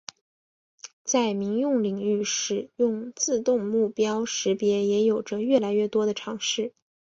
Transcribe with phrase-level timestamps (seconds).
[1.03, 6.73] 在民用领域使用自动目标识别也有着越来越多的尝试。